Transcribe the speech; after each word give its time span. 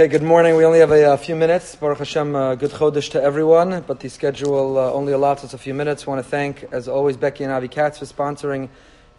Okay, 0.00 0.08
good 0.08 0.22
morning. 0.22 0.56
We 0.56 0.64
only 0.64 0.78
have 0.78 0.92
a, 0.92 1.12
a 1.12 1.18
few 1.18 1.36
minutes. 1.36 1.76
Baruch 1.76 1.98
Hashem, 1.98 2.34
uh, 2.34 2.54
good 2.54 2.70
chodesh 2.70 3.10
to 3.10 3.22
everyone, 3.22 3.84
but 3.86 4.00
the 4.00 4.08
schedule 4.08 4.78
uh, 4.78 4.90
only 4.94 5.12
allows 5.12 5.44
us 5.44 5.52
a 5.52 5.58
few 5.58 5.74
minutes. 5.74 6.06
Want 6.06 6.24
to 6.24 6.26
thank, 6.26 6.64
as 6.72 6.88
always, 6.88 7.18
Becky 7.18 7.44
and 7.44 7.52
Avi 7.52 7.68
Katz 7.68 7.98
for 7.98 8.06
sponsoring 8.06 8.70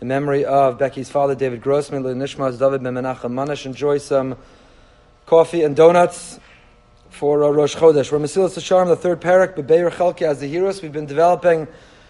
in 0.01 0.07
memory 0.07 0.43
of 0.43 0.79
Becky's 0.79 1.07
father, 1.07 1.35
David 1.35 1.61
Grossman, 1.61 2.01
Nishmas 2.01 2.57
David 2.57 2.81
Ben 2.81 2.95
Menachem 2.95 3.31
Manish. 3.31 3.67
Enjoy 3.67 3.99
some 3.99 4.35
coffee 5.27 5.61
and 5.61 5.75
donuts 5.75 6.39
for 7.11 7.43
uh, 7.43 7.49
Rosh 7.49 7.75
Chodesh. 7.75 8.11
We're 8.11 8.17
Mesilas 8.17 8.57
Yesharim, 8.57 8.87
the 8.87 8.95
third 8.95 9.21
perek, 9.21 9.53
Bebeir 9.53 9.91
the 9.91 10.47
zehirus. 10.47 10.81
We've 10.81 10.91
been 10.91 11.05
developing, 11.05 11.67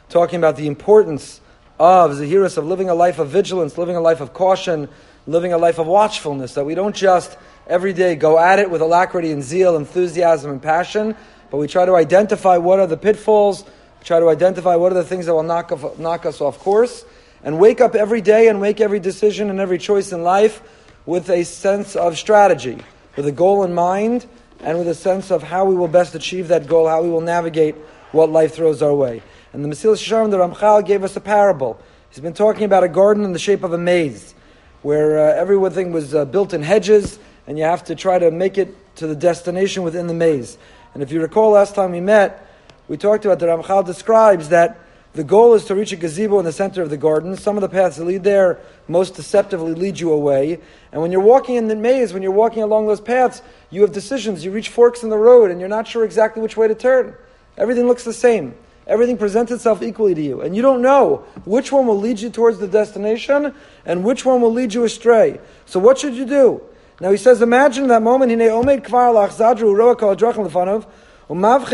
talking 0.07 0.37
about 0.37 0.55
the 0.55 0.67
importance 0.67 1.40
of 1.81 2.11
zehirus 2.11 2.59
of 2.59 2.65
living 2.67 2.91
a 2.91 2.93
life 2.93 3.17
of 3.17 3.29
vigilance, 3.29 3.75
living 3.75 3.95
a 3.95 3.99
life 3.99 4.21
of 4.21 4.33
caution, 4.33 4.87
living 5.25 5.51
a 5.51 5.57
life 5.57 5.79
of 5.79 5.87
watchfulness, 5.87 6.53
that 6.53 6.63
we 6.63 6.75
don't 6.75 6.95
just 6.95 7.35
every 7.65 7.91
day 7.91 8.13
go 8.13 8.37
at 8.37 8.59
it 8.59 8.69
with 8.69 8.81
alacrity 8.81 9.31
and 9.31 9.41
zeal, 9.41 9.75
enthusiasm 9.75 10.51
and 10.51 10.61
passion, 10.61 11.15
but 11.49 11.57
we 11.57 11.67
try 11.67 11.83
to 11.83 11.95
identify 11.95 12.55
what 12.57 12.79
are 12.79 12.85
the 12.85 12.97
pitfalls, 12.97 13.65
try 14.03 14.19
to 14.19 14.29
identify 14.29 14.75
what 14.75 14.91
are 14.91 14.95
the 14.95 15.03
things 15.03 15.25
that 15.25 15.33
will 15.33 15.41
knock, 15.41 15.71
off, 15.71 15.97
knock 15.97 16.27
us 16.27 16.39
off 16.39 16.59
course, 16.59 17.03
and 17.43 17.57
wake 17.57 17.81
up 17.81 17.95
every 17.95 18.21
day 18.21 18.47
and 18.47 18.61
make 18.61 18.79
every 18.79 18.99
decision 18.99 19.49
and 19.49 19.59
every 19.59 19.79
choice 19.79 20.11
in 20.11 20.21
life 20.21 20.61
with 21.07 21.31
a 21.31 21.43
sense 21.43 21.95
of 21.95 22.15
strategy, 22.15 22.77
with 23.15 23.25
a 23.25 23.31
goal 23.31 23.63
in 23.63 23.73
mind, 23.73 24.27
and 24.59 24.77
with 24.77 24.87
a 24.87 24.93
sense 24.93 25.31
of 25.31 25.41
how 25.41 25.65
we 25.65 25.73
will 25.73 25.87
best 25.87 26.13
achieve 26.13 26.49
that 26.49 26.67
goal, 26.67 26.87
how 26.87 27.01
we 27.01 27.09
will 27.09 27.21
navigate 27.21 27.73
what 28.11 28.29
life 28.29 28.53
throws 28.53 28.83
our 28.83 28.93
way. 28.93 29.23
And 29.53 29.63
the 29.63 29.69
Mesilas 29.69 30.01
Yesharim, 30.01 30.31
the 30.31 30.37
Ramchal, 30.37 30.85
gave 30.85 31.03
us 31.03 31.15
a 31.15 31.19
parable. 31.19 31.79
He's 32.09 32.19
been 32.19 32.33
talking 32.33 32.63
about 32.63 32.83
a 32.83 32.87
garden 32.87 33.23
in 33.23 33.33
the 33.33 33.39
shape 33.39 33.63
of 33.63 33.73
a 33.73 33.77
maze, 33.77 34.33
where 34.81 35.19
uh, 35.19 35.33
everything 35.33 35.91
was 35.91 36.15
uh, 36.15 36.25
built 36.25 36.53
in 36.53 36.63
hedges, 36.63 37.19
and 37.47 37.57
you 37.57 37.63
have 37.65 37.83
to 37.85 37.95
try 37.95 38.17
to 38.17 38.31
make 38.31 38.57
it 38.57 38.75
to 38.95 39.07
the 39.07 39.15
destination 39.15 39.83
within 39.83 40.07
the 40.07 40.13
maze. 40.13 40.57
And 40.93 41.03
if 41.03 41.11
you 41.11 41.21
recall 41.21 41.51
last 41.51 41.75
time 41.75 41.91
we 41.91 42.01
met, 42.01 42.47
we 42.87 42.97
talked 42.97 43.25
about 43.25 43.39
the 43.39 43.47
Ramchal 43.47 43.85
describes 43.85 44.49
that 44.49 44.79
the 45.13 45.23
goal 45.25 45.53
is 45.55 45.65
to 45.65 45.75
reach 45.75 45.91
a 45.91 45.97
gazebo 45.97 46.39
in 46.39 46.45
the 46.45 46.53
center 46.53 46.81
of 46.81 46.89
the 46.89 46.95
garden. 46.95 47.35
Some 47.35 47.57
of 47.57 47.61
the 47.61 47.67
paths 47.67 47.97
that 47.97 48.05
lead 48.05 48.23
there 48.23 48.59
most 48.87 49.15
deceptively 49.15 49.73
lead 49.73 49.99
you 49.99 50.13
away. 50.13 50.59
And 50.93 51.01
when 51.01 51.11
you're 51.11 51.19
walking 51.19 51.55
in 51.55 51.67
the 51.67 51.75
maze, 51.75 52.13
when 52.13 52.23
you're 52.23 52.31
walking 52.31 52.63
along 52.63 52.87
those 52.87 53.01
paths, 53.01 53.41
you 53.69 53.81
have 53.81 53.91
decisions. 53.91 54.45
You 54.45 54.51
reach 54.51 54.69
forks 54.69 55.03
in 55.03 55.09
the 55.09 55.17
road 55.17 55.51
and 55.51 55.59
you're 55.59 55.67
not 55.67 55.85
sure 55.85 56.05
exactly 56.05 56.41
which 56.41 56.55
way 56.55 56.69
to 56.69 56.75
turn. 56.75 57.13
Everything 57.57 57.87
looks 57.87 58.05
the 58.05 58.13
same. 58.13 58.55
Everything 58.91 59.17
presents 59.17 59.53
itself 59.53 59.81
equally 59.81 60.13
to 60.13 60.21
you. 60.21 60.41
And 60.41 60.53
you 60.53 60.61
don't 60.61 60.81
know 60.81 61.23
which 61.45 61.71
one 61.71 61.87
will 61.87 61.97
lead 61.97 62.19
you 62.19 62.29
towards 62.29 62.59
the 62.59 62.67
destination 62.67 63.55
and 63.85 64.03
which 64.03 64.25
one 64.25 64.41
will 64.41 64.51
lead 64.51 64.73
you 64.73 64.83
astray. 64.83 65.39
So 65.65 65.79
what 65.79 65.97
should 65.97 66.13
you 66.13 66.25
do? 66.25 66.61
Now 66.99 67.09
he 67.11 67.15
says, 67.15 67.41
imagine 67.41 67.87
that 67.87 68.01
moment, 68.01 68.31
Hine 68.31 68.49
omed 68.49 68.83
kvar 68.83 69.97
kol 69.97 70.15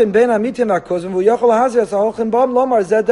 ben 0.06 0.28
amitim 0.28 0.68
lomar 2.54 2.84
zed. 2.84 3.08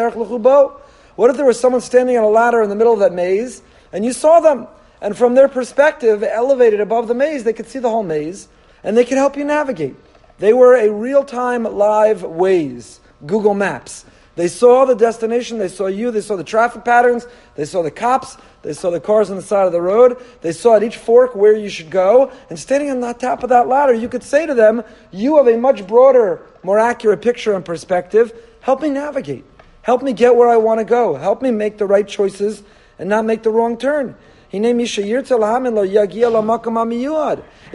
What 1.17 1.31
if 1.31 1.37
there 1.37 1.45
was 1.45 1.59
someone 1.59 1.81
standing 1.81 2.17
on 2.17 2.23
a 2.23 2.29
ladder 2.29 2.63
in 2.63 2.69
the 2.69 2.77
middle 2.77 2.93
of 2.93 3.01
that 3.01 3.13
maze, 3.13 3.61
and 3.93 4.05
you 4.05 4.13
saw 4.13 4.39
them, 4.39 4.69
and 5.01 5.17
from 5.17 5.35
their 5.35 5.49
perspective, 5.49 6.23
elevated 6.23 6.79
above 6.79 7.09
the 7.09 7.15
maze, 7.15 7.43
they 7.43 7.53
could 7.53 7.67
see 7.67 7.81
the 7.81 7.91
whole 7.91 8.05
maze, 8.05 8.47
and 8.85 8.97
they 8.97 9.05
could 9.05 9.19
help 9.19 9.37
you 9.37 9.45
navigate. 9.45 9.97
They 10.39 10.53
were 10.53 10.77
a 10.77 10.91
real-time 10.93 11.65
live 11.65 12.21
Waze, 12.21 13.01
Google 13.25 13.55
Maps. 13.55 14.05
They 14.37 14.49
saw 14.49 14.85
the 14.85 14.95
destination, 14.95 15.59
they 15.59 15.69
saw 15.69 15.87
you, 15.87 16.11
they 16.11 16.21
saw 16.21 16.37
the 16.37 16.45
traffic 16.45 16.85
patterns, 16.85 17.27
they 17.55 17.65
saw 17.65 17.83
the 17.83 17.91
cops, 17.91 18.37
they 18.61 18.75
saw 18.75 18.91
the 18.91 19.01
cars 19.01 19.31
on 19.31 19.37
the 19.37 19.43
side 19.43 19.65
of 19.65 19.73
the 19.73 19.81
road, 19.81 20.19
they 20.43 20.53
saw 20.53 20.77
at 20.77 20.83
each 20.83 20.99
fork 20.99 21.35
where 21.35 21.57
you 21.57 21.71
should 21.71 21.89
go, 21.89 22.31
and 22.51 22.59
standing 22.59 22.91
on 22.91 23.01
the 23.01 23.15
top 23.15 23.43
of 23.43 23.49
that 23.49 23.67
ladder, 23.67 23.95
you 23.95 24.11
could 24.11 24.23
say 24.23 24.45
to 24.45 24.53
them, 24.53 24.85
You 25.11 25.39
have 25.39 25.49
a 25.49 25.57
much 25.57 25.87
broader, 25.87 26.43
more 26.63 26.79
accurate 26.79 27.23
picture 27.23 27.55
and 27.55 27.65
perspective. 27.65 28.35
Help 28.61 28.83
me 28.83 28.91
navigate. 28.91 29.47
Help 29.81 30.03
me 30.03 30.13
get 30.13 30.37
where 30.37 30.51
I 30.51 30.57
want 30.57 30.81
to 30.81 30.85
go. 30.85 31.15
Help 31.15 31.41
me 31.41 31.51
make 31.51 31.79
the 31.79 31.87
right 31.87 32.07
choices 32.07 32.63
and 32.99 33.09
not 33.09 33.25
make 33.25 33.43
the 33.43 33.51
wrong 33.51 33.79
turn. 33.79 34.17
If 34.53 34.65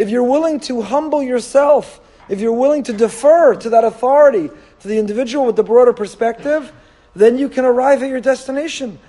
you're 0.10 0.24
willing 0.24 0.60
to 0.60 0.82
humble 0.82 1.24
yourself, 1.24 2.02
if 2.30 2.40
you're 2.40 2.54
willing 2.54 2.84
to 2.84 2.94
defer 2.94 3.56
to 3.56 3.70
that 3.70 3.84
authority, 3.84 4.50
to 4.82 4.88
the 4.88 4.98
individual 4.98 5.46
with 5.46 5.56
the 5.56 5.64
broader 5.64 5.94
perspective, 5.94 6.72
then 7.16 7.38
you 7.38 7.50
can 7.50 7.66
arrive 7.66 8.04
at 8.04 8.10
your 8.10 8.22
destination. 8.22 9.00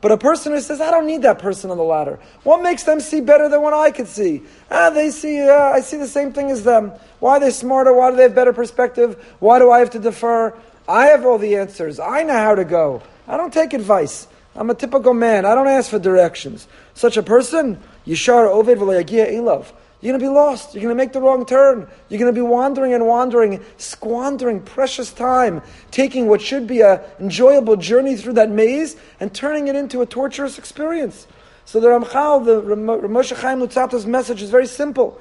But 0.00 0.12
a 0.12 0.16
person 0.16 0.52
who 0.52 0.60
says, 0.60 0.80
I 0.80 0.90
don't 0.90 1.06
need 1.06 1.22
that 1.22 1.38
person 1.38 1.70
on 1.70 1.76
the 1.76 1.84
ladder. 1.84 2.18
What 2.42 2.62
makes 2.62 2.82
them 2.84 3.00
see 3.00 3.20
better 3.20 3.48
than 3.48 3.62
what 3.62 3.72
I 3.74 3.90
could 3.92 4.08
see? 4.08 4.42
Ah, 4.70 4.90
they 4.90 5.10
see, 5.10 5.40
uh, 5.40 5.54
I 5.54 5.80
see 5.80 5.96
the 5.96 6.08
same 6.08 6.32
thing 6.32 6.50
as 6.50 6.64
them. 6.64 6.92
Why 7.20 7.36
are 7.36 7.40
they 7.40 7.50
smarter? 7.50 7.92
Why 7.92 8.10
do 8.10 8.16
they 8.16 8.24
have 8.24 8.34
better 8.34 8.52
perspective? 8.52 9.24
Why 9.38 9.58
do 9.58 9.70
I 9.70 9.78
have 9.78 9.90
to 9.90 10.00
defer? 10.00 10.56
I 10.88 11.06
have 11.06 11.24
all 11.26 11.38
the 11.38 11.56
answers. 11.56 12.00
I 12.00 12.22
know 12.22 12.32
how 12.32 12.54
to 12.54 12.64
go. 12.64 13.02
I 13.26 13.36
don't 13.36 13.52
take 13.52 13.74
advice. 13.74 14.26
I'm 14.56 14.70
a 14.70 14.74
typical 14.74 15.14
man. 15.14 15.44
I 15.44 15.54
don't 15.54 15.68
ask 15.68 15.90
for 15.90 15.98
directions. 16.00 16.66
Such 16.94 17.16
a 17.16 17.22
person, 17.22 17.80
Yishar 18.06 18.48
Oved 18.48 18.76
V'Layagia 18.76 19.30
Elav. 19.30 19.66
You're 20.00 20.12
going 20.12 20.20
to 20.20 20.26
be 20.26 20.32
lost. 20.32 20.74
You're 20.74 20.82
going 20.82 20.96
to 20.96 21.02
make 21.02 21.12
the 21.12 21.20
wrong 21.20 21.44
turn. 21.44 21.88
You're 22.08 22.20
going 22.20 22.32
to 22.32 22.40
be 22.40 22.46
wandering 22.46 22.94
and 22.94 23.04
wandering, 23.06 23.64
squandering 23.78 24.60
precious 24.60 25.12
time, 25.12 25.60
taking 25.90 26.28
what 26.28 26.40
should 26.40 26.68
be 26.68 26.82
an 26.82 27.00
enjoyable 27.18 27.76
journey 27.76 28.16
through 28.16 28.34
that 28.34 28.50
maze 28.50 28.96
and 29.18 29.34
turning 29.34 29.66
it 29.66 29.74
into 29.74 30.00
a 30.00 30.06
torturous 30.06 30.56
experience. 30.56 31.26
So 31.64 31.80
the 31.80 31.88
Ramchal, 31.88 32.44
the 32.44 32.62
Moshe 33.08 33.36
Chaim 33.36 33.58
Luzzatto's 33.58 34.06
message 34.06 34.40
is 34.40 34.50
very 34.50 34.66
simple. 34.66 35.20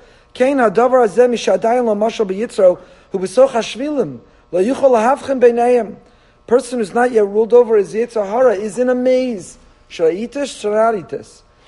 Person 6.48 6.80
who's 6.80 6.94
not 6.94 7.12
yet 7.12 7.28
ruled 7.28 7.54
over 7.54 7.76
his 7.76 7.94
yetzer 7.94 8.26
hara 8.26 8.54
is 8.54 8.78
in 8.78 8.90
a 8.90 8.96
maze. 8.96 9.58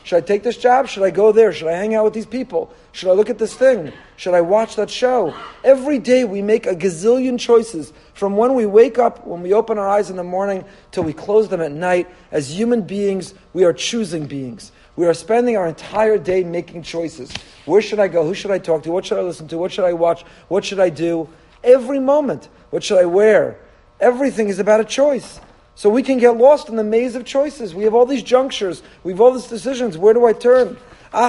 Should 0.03 0.17
I 0.17 0.21
take 0.21 0.43
this 0.43 0.57
job? 0.57 0.87
Should 0.87 1.03
I 1.03 1.11
go 1.11 1.31
there? 1.31 1.51
Should 1.53 1.67
I 1.67 1.73
hang 1.73 1.93
out 1.93 2.05
with 2.05 2.13
these 2.13 2.25
people? 2.25 2.73
Should 2.93 3.09
I 3.09 3.13
look 3.13 3.29
at 3.29 3.37
this 3.37 3.53
thing? 3.53 3.93
Should 4.17 4.33
I 4.33 4.41
watch 4.41 4.75
that 4.77 4.89
show? 4.89 5.35
Every 5.63 5.99
day 5.99 6.23
we 6.23 6.41
make 6.41 6.65
a 6.65 6.75
gazillion 6.75 7.39
choices 7.39 7.93
from 8.13 8.35
when 8.35 8.55
we 8.55 8.65
wake 8.65 8.97
up, 8.97 9.27
when 9.27 9.41
we 9.41 9.53
open 9.53 9.77
our 9.77 9.87
eyes 9.87 10.09
in 10.09 10.15
the 10.15 10.23
morning, 10.23 10.65
till 10.91 11.03
we 11.03 11.13
close 11.13 11.47
them 11.49 11.61
at 11.61 11.71
night. 11.71 12.07
As 12.31 12.49
human 12.57 12.81
beings, 12.81 13.33
we 13.53 13.65
are 13.65 13.73
choosing 13.73 14.25
beings. 14.25 14.71
We 14.95 15.05
are 15.05 15.13
spending 15.13 15.57
our 15.57 15.67
entire 15.67 16.17
day 16.17 16.43
making 16.43 16.83
choices. 16.83 17.31
Where 17.65 17.81
should 17.81 17.99
I 17.99 18.07
go? 18.07 18.25
Who 18.25 18.33
should 18.33 18.51
I 18.51 18.57
talk 18.57 18.83
to? 18.83 18.91
What 18.91 19.05
should 19.05 19.17
I 19.17 19.21
listen 19.21 19.47
to? 19.49 19.57
What 19.57 19.71
should 19.71 19.85
I 19.85 19.93
watch? 19.93 20.23
What 20.47 20.65
should 20.65 20.79
I 20.79 20.89
do? 20.89 21.29
Every 21.63 21.99
moment. 21.99 22.49
What 22.69 22.83
should 22.83 22.97
I 22.97 23.05
wear? 23.05 23.59
Everything 23.99 24.49
is 24.49 24.59
about 24.59 24.79
a 24.79 24.85
choice. 24.85 25.39
So 25.79 25.89
we 25.89 26.03
can 26.03 26.17
get 26.17 26.35
lost 26.35 26.67
in 26.67 26.75
the 26.75 26.83
maze 26.83 27.15
of 27.15 27.23
choices. 27.23 27.73
We 27.73 27.85
have 27.85 27.93
all 27.93 28.05
these 28.05 28.21
junctures. 28.21 28.83
We 29.01 29.13
have 29.13 29.21
all 29.21 29.31
these 29.31 29.47
decisions. 29.47 29.97
Where 29.97 30.13
do 30.13 30.25
I 30.25 30.33
turn? 30.33 30.75
We 31.13 31.21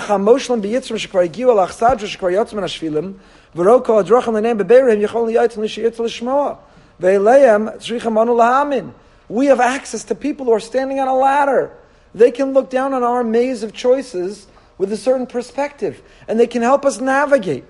have 9.46 9.60
access 9.60 10.02
to 10.02 10.16
people 10.16 10.46
who 10.46 10.52
are 10.52 10.60
standing 10.60 10.98
on 10.98 11.06
a 11.06 11.14
ladder. 11.14 11.70
They 12.12 12.32
can 12.32 12.52
look 12.52 12.70
down 12.70 12.92
on 12.92 13.04
our 13.04 13.22
maze 13.22 13.62
of 13.62 13.72
choices 13.72 14.48
with 14.78 14.92
a 14.92 14.96
certain 14.96 15.28
perspective, 15.28 16.02
and 16.26 16.40
they 16.40 16.48
can 16.48 16.62
help 16.62 16.84
us 16.84 17.00
navigate. 17.00 17.62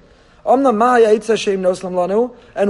And 0.47 0.65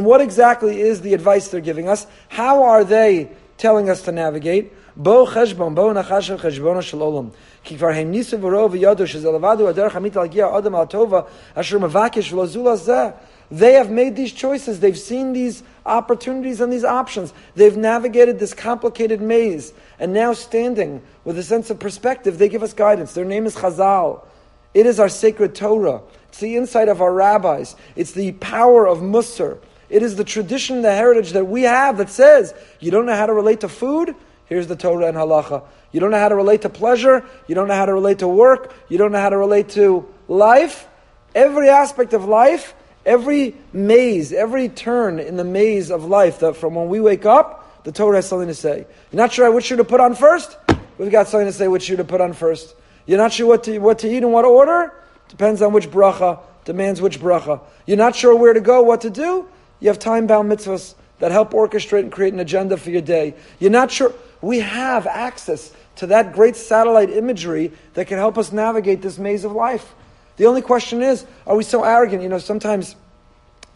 what 0.04 0.20
exactly 0.20 0.80
is 0.80 1.00
the 1.00 1.14
advice 1.14 1.46
they're 1.46 1.60
giving 1.60 1.88
us? 1.88 2.08
How 2.28 2.64
are 2.64 2.82
they 2.82 3.30
telling 3.60 3.90
us 3.90 4.02
to 4.02 4.12
navigate. 4.12 4.72
Bo 4.96 5.26
cheshbon, 5.26 5.74
bo 5.74 5.92
nachashav 5.92 6.40
shel 6.82 7.00
olam. 7.00 7.32
Ki 7.62 7.76
kvar 7.76 7.94
hem 7.94 8.12
nisu 8.12 8.40
hamit 8.40 10.16
al 10.16 10.56
adam 10.56 10.74
al 10.74 10.86
tova 10.86 11.28
asher 11.54 11.78
mevakish 11.78 12.32
v'lo 12.32 12.46
zula 12.46 12.72
zeh. 12.72 13.14
They 13.50 13.72
have 13.74 13.90
made 13.90 14.16
these 14.16 14.32
choices. 14.32 14.80
They've 14.80 14.98
seen 14.98 15.32
these 15.32 15.62
opportunities 15.84 16.60
and 16.60 16.72
these 16.72 16.84
options. 16.84 17.34
They've 17.56 17.76
navigated 17.76 18.38
this 18.38 18.54
complicated 18.54 19.20
maze. 19.20 19.72
And 19.98 20.12
now, 20.12 20.32
standing 20.34 21.02
with 21.24 21.36
a 21.36 21.42
sense 21.42 21.68
of 21.68 21.80
perspective, 21.80 22.38
they 22.38 22.48
give 22.48 22.62
us 22.62 22.72
guidance. 22.72 23.12
Their 23.12 23.24
name 23.24 23.46
is 23.46 23.56
Chazal. 23.56 24.24
It 24.72 24.86
is 24.86 25.00
our 25.00 25.08
sacred 25.08 25.56
Torah. 25.56 26.00
It's 26.28 26.38
the 26.38 26.56
insight 26.56 26.88
of 26.88 27.02
our 27.02 27.12
rabbis. 27.12 27.74
It's 27.96 28.12
the 28.12 28.32
power 28.32 28.86
of 28.86 28.98
Musar. 28.98 29.58
It 29.90 30.02
is 30.02 30.16
the 30.16 30.24
tradition, 30.24 30.82
the 30.82 30.94
heritage 30.94 31.32
that 31.32 31.46
we 31.46 31.62
have 31.62 31.98
that 31.98 32.08
says 32.08 32.54
you 32.78 32.90
don't 32.90 33.06
know 33.06 33.16
how 33.16 33.26
to 33.26 33.34
relate 33.34 33.60
to 33.60 33.68
food. 33.68 34.14
Here's 34.46 34.66
the 34.66 34.76
Torah 34.76 35.06
and 35.06 35.16
halacha. 35.16 35.64
You 35.92 36.00
don't 36.00 36.10
know 36.10 36.18
how 36.18 36.28
to 36.28 36.36
relate 36.36 36.62
to 36.62 36.68
pleasure. 36.68 37.24
You 37.48 37.54
don't 37.54 37.68
know 37.68 37.74
how 37.74 37.86
to 37.86 37.92
relate 37.92 38.20
to 38.20 38.28
work. 38.28 38.72
You 38.88 38.98
don't 38.98 39.12
know 39.12 39.20
how 39.20 39.28
to 39.28 39.36
relate 39.36 39.70
to 39.70 40.08
life. 40.28 40.88
Every 41.34 41.68
aspect 41.68 42.12
of 42.12 42.24
life, 42.24 42.74
every 43.04 43.56
maze, 43.72 44.32
every 44.32 44.68
turn 44.68 45.18
in 45.18 45.36
the 45.36 45.44
maze 45.44 45.90
of 45.90 46.04
life, 46.04 46.40
that 46.40 46.56
from 46.56 46.74
when 46.74 46.88
we 46.88 47.00
wake 47.00 47.26
up, 47.26 47.84
the 47.84 47.92
Torah 47.92 48.16
has 48.16 48.28
something 48.28 48.48
to 48.48 48.54
say. 48.54 48.86
You're 49.10 49.20
not 49.20 49.32
sure 49.32 49.50
which 49.50 49.66
shoe 49.66 49.76
to 49.76 49.84
put 49.84 50.00
on 50.00 50.14
first? 50.14 50.56
we've 50.98 51.10
got 51.10 51.28
something 51.28 51.46
to 51.46 51.52
say 51.52 51.66
which 51.66 51.84
shoe 51.84 51.96
to 51.96 52.04
put 52.04 52.20
on 52.20 52.32
first. 52.32 52.74
You're 53.06 53.18
not 53.18 53.32
sure 53.32 53.46
what 53.46 53.64
to, 53.64 53.78
what 53.78 54.00
to 54.00 54.08
eat 54.08 54.22
and 54.22 54.32
what 54.32 54.44
order? 54.44 54.92
Depends 55.28 55.62
on 55.62 55.72
which 55.72 55.90
bracha, 55.90 56.40
demands 56.64 57.00
which 57.00 57.20
bracha. 57.20 57.60
You're 57.86 57.96
not 57.96 58.14
sure 58.14 58.36
where 58.36 58.52
to 58.52 58.60
go, 58.60 58.82
what 58.82 59.00
to 59.02 59.10
do? 59.10 59.48
You 59.80 59.88
have 59.88 59.98
time 59.98 60.26
bound 60.26 60.50
mitzvahs 60.50 60.94
that 61.18 61.32
help 61.32 61.52
orchestrate 61.52 62.00
and 62.00 62.12
create 62.12 62.32
an 62.32 62.40
agenda 62.40 62.76
for 62.76 62.90
your 62.90 63.02
day. 63.02 63.34
You're 63.58 63.70
not 63.70 63.90
sure. 63.90 64.14
We 64.40 64.60
have 64.60 65.06
access 65.06 65.72
to 65.96 66.06
that 66.08 66.32
great 66.32 66.56
satellite 66.56 67.10
imagery 67.10 67.72
that 67.94 68.06
can 68.06 68.18
help 68.18 68.38
us 68.38 68.52
navigate 68.52 69.02
this 69.02 69.18
maze 69.18 69.44
of 69.44 69.52
life. 69.52 69.94
The 70.36 70.46
only 70.46 70.62
question 70.62 71.02
is, 71.02 71.26
are 71.46 71.56
we 71.56 71.64
so 71.64 71.84
arrogant? 71.84 72.22
You 72.22 72.30
know, 72.30 72.38
sometimes 72.38 72.96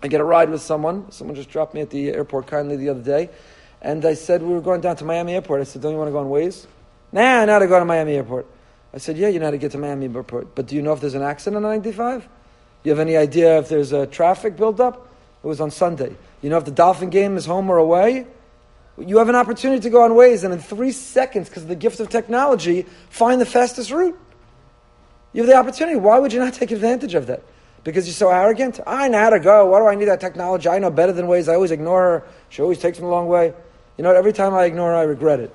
I 0.03 0.09
get 0.09 0.21
a 0.21 0.25
ride 0.25 0.51
with 0.51 0.62
someone. 0.62 1.11
Someone 1.11 1.35
just 1.35 1.51
dropped 1.51 1.75
me 1.75 1.83
at 1.83 1.91
the 1.91 2.11
airport 2.11 2.47
kindly 2.47 2.77
the 2.77 2.89
other 2.89 3.03
day. 3.03 3.31
And 3.83 4.05
I 4.07 4.15
said, 4.15 4.43
we 4.43 4.55
were 4.55 4.62
going 4.62 4.81
down 4.81 4.97
to 4.97 5.05
Miami 5.05 5.35
Airport. 5.35 5.61
I 5.61 5.65
said, 5.65 5.83
don't 5.83 5.93
you 5.93 5.99
want 5.99 6.09
to 6.09 6.12
go 6.12 6.21
on 6.21 6.27
Waze? 6.27 6.67
Nah, 7.12 7.45
not 7.45 7.59
to 7.59 7.67
go 7.67 7.79
to 7.79 7.85
Miami 7.85 8.15
Airport. 8.15 8.47
I 8.95 8.99
said, 8.99 9.19
yeah, 9.19 9.29
you 9.29 9.39
know 9.39 9.47
how 9.47 9.50
to 9.50 9.59
get 9.59 9.73
to 9.73 9.79
Miami 9.79 10.07
Airport. 10.07 10.55
But 10.55 10.67
do 10.67 10.77
you 10.77 10.81
know 10.81 10.95
if 10.95 11.00
there's 11.00 11.15
an 11.15 11.23
accident 11.23 11.65
on 11.65 11.71
95? 11.71 12.27
You 12.83 12.91
have 12.91 12.99
any 12.99 13.17
idea 13.17 13.59
if 13.59 13.69
there's 13.69 13.93
a 13.93 14.07
traffic 14.07 14.57
buildup? 14.57 15.07
It 15.44 15.46
was 15.46 15.61
on 15.61 15.70
Sunday. 15.70 16.17
You 16.41 16.49
know 16.49 16.56
if 16.56 16.64
the 16.64 16.70
Dolphin 16.70 17.11
game 17.11 17.37
is 17.37 17.44
home 17.44 17.69
or 17.69 17.76
away? 17.76 18.26
You 18.96 19.19
have 19.19 19.29
an 19.29 19.35
opportunity 19.35 19.82
to 19.82 19.91
go 19.91 20.02
on 20.02 20.12
Waze 20.12 20.43
and 20.43 20.55
in 20.55 20.61
three 20.61 20.93
seconds, 20.93 21.50
because 21.50 21.64
of 21.64 21.69
the 21.69 21.76
gift 21.76 22.00
of 22.00 22.08
technology, 22.08 22.87
find 23.11 23.41
the 23.41 23.46
fastest 23.46 23.91
route. 23.91 24.19
You 25.35 25.43
have 25.43 25.49
the 25.49 25.56
opportunity. 25.56 25.99
Why 25.99 26.19
would 26.19 26.32
you 26.32 26.38
not 26.38 26.55
take 26.55 26.70
advantage 26.70 27.14
of 27.14 27.26
that? 27.26 27.43
Because 27.82 28.06
you're 28.06 28.14
so 28.14 28.31
arrogant? 28.31 28.81
I 28.87 29.08
know 29.08 29.19
how 29.19 29.31
to 29.31 29.41
go. 29.41 29.67
Why 29.67 29.81
do 29.81 29.87
I 29.87 29.94
need 29.96 30.06
that 30.06 30.20
technology? 30.20 30.69
I 30.69 30.79
know 30.79 30.91
better 30.91 31.12
than 31.12 31.26
Waze. 31.26 31.50
I 31.50 31.56
always 31.56 31.73
ignore 31.73 32.00
her. 32.00 32.25
She 32.49 32.62
always 32.62 32.79
takes 32.79 32.99
me 32.99 33.02
the 33.02 33.11
long 33.11 33.26
way. 33.26 33.52
You 33.99 34.05
know? 34.05 34.14
Every 34.14 34.32
time 34.32 34.55
I 34.55 34.64
ignore 34.64 34.93
her, 34.93 34.97
I 34.97 35.02
regret 35.02 35.40
it. 35.40 35.55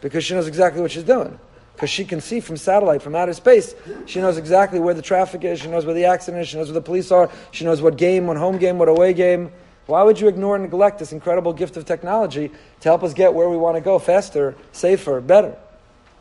Because 0.00 0.24
she 0.24 0.34
knows 0.34 0.46
exactly 0.46 0.80
what 0.80 0.92
she's 0.92 1.02
doing. 1.02 1.36
Because 1.74 1.90
she 1.90 2.04
can 2.04 2.20
see 2.20 2.40
from 2.40 2.56
satellite, 2.56 3.02
from 3.02 3.14
outer 3.16 3.32
space. 3.32 3.74
She 4.06 4.20
knows 4.20 4.38
exactly 4.38 4.78
where 4.78 4.94
the 4.94 5.02
traffic 5.02 5.44
is. 5.44 5.60
She 5.60 5.68
knows 5.68 5.84
where 5.84 5.94
the 5.94 6.04
accident 6.04 6.42
is. 6.42 6.48
She 6.48 6.56
knows 6.56 6.68
where 6.68 6.74
the 6.74 6.80
police 6.80 7.10
are. 7.10 7.30
She 7.50 7.64
knows 7.64 7.82
what 7.82 7.96
game, 7.96 8.26
what 8.26 8.36
home 8.36 8.58
game, 8.58 8.78
what 8.78 8.88
away 8.88 9.12
game. 9.12 9.50
Why 9.86 10.02
would 10.02 10.20
you 10.20 10.28
ignore 10.28 10.54
and 10.54 10.64
neglect 10.64 10.98
this 10.98 11.12
incredible 11.12 11.52
gift 11.52 11.76
of 11.76 11.84
technology 11.84 12.50
to 12.80 12.88
help 12.88 13.02
us 13.02 13.12
get 13.12 13.34
where 13.34 13.48
we 13.48 13.56
want 13.56 13.76
to 13.76 13.80
go 13.80 13.98
faster, 13.98 14.54
safer, 14.72 15.20
better? 15.20 15.56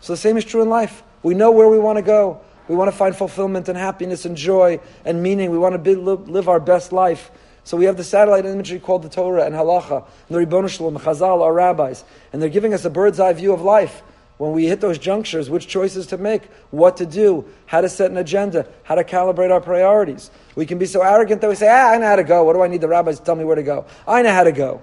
So 0.02 0.14
the 0.14 0.18
same 0.18 0.38
is 0.38 0.44
true 0.44 0.62
in 0.62 0.70
life. 0.70 1.04
We 1.22 1.34
know 1.34 1.52
where 1.52 1.70
we 1.70 1.80
want 1.80 1.98
to 1.98 2.02
go. 2.02 2.42
We 2.68 2.76
want 2.76 2.92
to 2.92 2.98
find 2.98 3.16
fulfillment 3.16 3.70
and 3.70 3.78
happiness 3.78 4.26
and 4.26 4.36
joy 4.36 4.80
and 5.06 5.22
meaning. 5.22 5.52
We 5.52 5.58
want 5.58 5.74
to 5.74 5.80
be, 5.80 5.96
live 5.96 6.50
our 6.50 6.60
best 6.60 6.92
life. 6.92 7.32
So 7.64 7.78
we 7.78 7.86
have 7.86 7.96
the 7.96 8.04
satellite 8.04 8.46
imagery 8.46 8.80
called 8.80 9.04
the 9.04 9.10
Torah 9.10 9.46
and 9.46 9.56
Halacha, 9.56 10.06
and 10.28 10.36
the 10.36 10.40
Ribbon 10.40 10.68
Shalom, 10.68 10.98
Chazal, 10.98 11.42
our 11.42 11.54
rabbis, 11.54 12.04
and 12.34 12.42
they're 12.42 12.50
giving 12.50 12.74
us 12.74 12.84
a 12.84 12.90
bird's 12.90 13.20
eye 13.22 13.32
view 13.32 13.54
of 13.54 13.62
life. 13.62 14.02
When 14.38 14.51
we 14.51 14.68
hit 14.68 14.81
those 14.81 14.97
junctures, 14.97 15.50
which 15.50 15.68
choices 15.68 16.07
to 16.07 16.18
make, 16.18 16.44
what 16.71 16.97
to 16.97 17.06
do, 17.06 17.45
how 17.65 17.81
to 17.81 17.89
set 17.89 18.09
an 18.09 18.18
agenda, 18.18 18.68
how 18.83 18.95
to 18.95 19.03
calibrate 19.03 19.51
our 19.51 19.62
priorities. 19.62 20.31
We 20.56 20.65
can 20.65 20.80
be 20.80 20.85
so 20.85 21.01
arrogant 21.01 21.41
that 21.41 21.50
we 21.50 21.56
say, 21.56 21.69
ah, 21.69 21.91
I 21.91 21.97
know 21.97 22.07
how 22.07 22.15
to 22.15 22.24
go. 22.24 22.44
What 22.44 22.53
do 22.53 22.62
I 22.62 22.68
need 22.68 22.81
the 22.81 22.88
rabbis 22.88 23.19
to 23.19 23.25
tell 23.25 23.35
me 23.35 23.45
where 23.45 23.56
to 23.56 23.63
go? 23.63 23.85
I 24.07 24.21
know 24.21 24.31
how 24.31 24.44
to 24.44 24.51
go. 24.51 24.81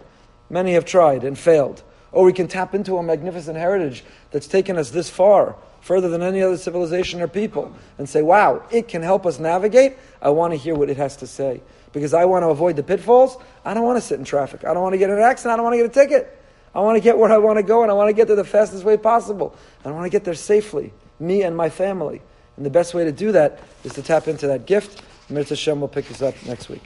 Many 0.49 0.75
have 0.75 0.85
tried 0.85 1.25
and 1.25 1.39
failed. 1.39 1.83
Or 2.13 2.25
we 2.25 2.33
can 2.33 2.49
tap 2.49 2.75
into 2.75 2.97
a 2.97 3.03
magnificent 3.03 3.57
heritage 3.57 4.05
that's 4.31 4.47
taken 4.47 4.77
us 4.77 4.91
this 4.91 5.11
far, 5.11 5.57
further 5.81 6.09
than 6.09 6.23
any 6.23 6.43
other 6.43 6.57
civilization 6.57 7.21
or 7.21 7.29
people, 7.29 7.73
and 7.99 8.09
say, 8.09 8.23
wow, 8.23 8.63
it 8.71 8.89
can 8.89 9.03
help 9.03 9.27
us 9.27 9.39
navigate. 9.39 9.97
I 10.21 10.31
want 10.31 10.53
to 10.53 10.57
hear 10.57 10.75
what 10.75 10.91
it 10.91 10.97
has 10.97 11.17
to 11.19 11.27
say. 11.27 11.61
Because 11.93 12.15
I 12.15 12.25
want 12.25 12.45
to 12.45 12.49
avoid 12.49 12.77
the 12.77 12.83
pitfalls. 12.83 13.37
I 13.65 13.75
don't 13.75 13.85
want 13.85 13.97
to 13.97 14.01
sit 14.01 14.19
in 14.19 14.25
traffic. 14.25 14.65
I 14.65 14.73
don't 14.75 14.83
want 14.83 14.95
to 14.95 14.99
get 14.99 15.11
an 15.11 15.19
accident. 15.19 15.53
I 15.53 15.57
don't 15.57 15.65
want 15.65 15.75
to 15.75 15.79
get 15.79 15.87
a 15.87 16.07
ticket. 16.07 16.40
I 16.75 16.81
want 16.81 16.97
to 16.97 17.01
get 17.01 17.19
where 17.19 17.33
I 17.33 17.39
want 17.39 17.59
to 17.59 17.63
go, 17.63 17.83
and 17.83 17.91
I 17.91 17.95
want 17.95 18.09
to 18.09 18.13
get 18.13 18.27
there 18.27 18.37
the 18.37 18.45
fastest 18.45 18.85
way 18.85 18.97
possible. 18.97 19.57
I 19.85 19.91
want 19.91 20.05
to 20.05 20.11
get 20.11 20.25
there 20.25 20.35
safely, 20.35 20.93
me 21.19 21.43
and 21.43 21.57
my 21.57 21.69
family. 21.69 22.23
And 22.57 22.65
the 22.65 22.71
best 22.71 22.95
way 22.95 23.05
to 23.05 23.13
do 23.13 23.33
that 23.33 23.61
is 23.85 23.95
to 23.95 24.03
tap 24.03 24.29
into 24.29 24.47
that 24.49 24.67
gift. 24.67 25.03
Mirza 25.29 25.57
Shem 25.57 25.81
will 25.81 25.89
pick 25.89 26.11
us 26.11 26.23
up 26.23 26.35
next 26.47 26.69
week. 26.69 26.83